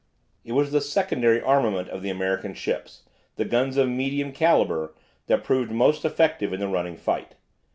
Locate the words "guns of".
3.45-3.87